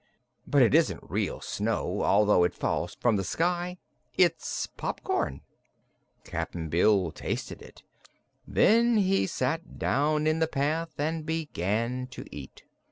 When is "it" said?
0.63-0.73, 2.43-2.55, 7.61-7.83